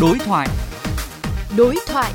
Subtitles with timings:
[0.00, 0.48] Đối thoại.
[1.56, 2.12] Đối thoại.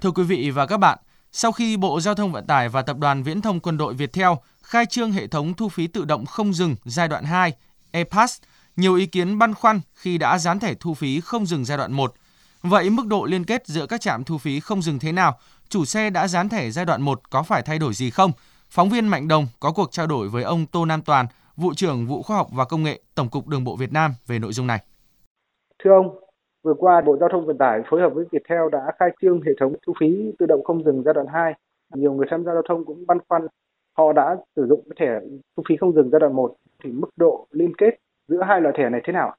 [0.00, 0.98] Thưa quý vị và các bạn,
[1.32, 4.12] sau khi Bộ Giao thông Vận tải và Tập đoàn Viễn thông Quân đội Việt
[4.12, 7.52] Theo khai trương hệ thống thu phí tự động không dừng giai đoạn 2
[7.90, 8.36] EPAS,
[8.76, 11.92] nhiều ý kiến băn khoăn khi đã dán thẻ thu phí không dừng giai đoạn
[11.92, 12.14] 1.
[12.62, 15.38] Vậy mức độ liên kết giữa các trạm thu phí không dừng thế nào?
[15.68, 18.32] Chủ xe đã dán thẻ giai đoạn 1 có phải thay đổi gì không?
[18.70, 21.26] Phóng viên Mạnh Đồng có cuộc trao đổi với ông Tô Nam Toàn,
[21.62, 24.38] vụ trưởng vụ khoa học và công nghệ Tổng cục Đường bộ Việt Nam về
[24.38, 24.78] nội dung này.
[25.78, 26.18] Thưa ông,
[26.62, 29.52] vừa qua Bộ Giao thông Vận tải phối hợp với Viettel đã khai trương hệ
[29.60, 31.54] thống thu phí tự động không dừng giai đoạn 2.
[31.94, 33.42] Nhiều người tham gia giao thông cũng băn khoăn
[33.98, 37.08] họ đã sử dụng cái thẻ thu phí không dừng giai đoạn 1 thì mức
[37.16, 37.90] độ liên kết
[38.28, 39.36] giữa hai loại thẻ này thế nào?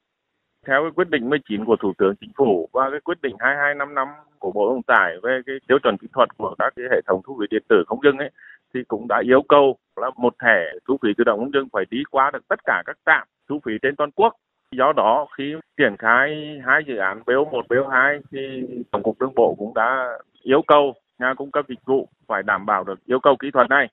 [0.67, 4.07] Theo cái quyết định 19 của Thủ tướng Chính phủ và cái quyết định 2255
[4.39, 6.85] của Bộ Giao thông Vận tải về cái tiêu chuẩn kỹ thuật của các cái
[6.91, 8.29] hệ thống thu phí điện tử không dừng ấy
[8.73, 11.85] thì cũng đã yêu cầu là một thẻ thu phí tự động không dừng phải
[11.89, 14.33] đi qua được tất cả các trạm thu phí trên toàn quốc.
[14.71, 19.55] Do đó khi triển khai hai dự án BO1, BO2 thì Tổng cục Đường bộ
[19.59, 23.35] cũng đã yêu cầu nhà cung cấp dịch vụ phải đảm bảo được yêu cầu
[23.39, 23.87] kỹ thuật này.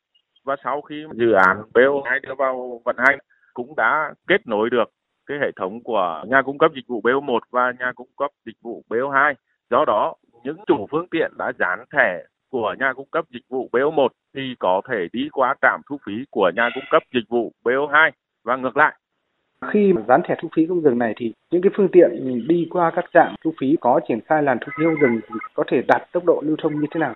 [0.44, 3.18] Và sau khi dự án BO2 đưa vào vận hành
[3.54, 4.90] cũng đã kết nối được
[5.26, 8.56] cái hệ thống của nhà cung cấp dịch vụ BO1 và nhà cung cấp dịch
[8.62, 9.34] vụ BO2.
[9.70, 13.68] Do đó, những chủ phương tiện đã dán thẻ của nhà cung cấp dịch vụ
[13.72, 17.52] BO1 thì có thể đi qua trạm thu phí của nhà cung cấp dịch vụ
[17.64, 18.10] BO2
[18.44, 18.94] và ngược lại.
[19.72, 22.10] Khi dán thẻ thu phí không dừng này thì những cái phương tiện
[22.48, 25.34] đi qua các trạm thu phí có triển khai làn thu phí không dừng thì
[25.54, 27.14] có thể đạt tốc độ lưu thông như thế nào?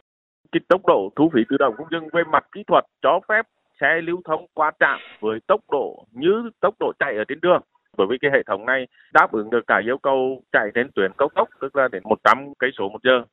[0.53, 3.47] Cái tốc độ thu phí tự động không dừng về mặt kỹ thuật cho phép
[3.81, 7.63] xe lưu thông qua trạm với tốc độ như tốc độ chạy ở trên đường
[7.97, 11.13] bởi vì cái hệ thống này đáp ứng được cả yêu cầu chạy trên tuyến
[11.19, 13.25] cao tốc tức là đến 100 cây số một giờ.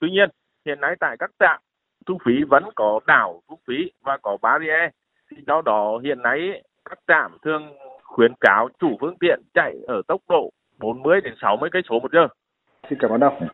[0.00, 0.30] Tuy nhiên,
[0.66, 1.60] hiện nay tại các trạm,
[2.06, 4.90] thu phí vẫn có đảo thu phí và có barrier.
[5.30, 10.02] Thì do đó hiện nay các trạm thường khuyến cáo chủ phương tiện chạy ở
[10.08, 12.28] tốc độ 40 đến 60 cây số một giờ.
[12.90, 13.48] Xin cảm ơn ông.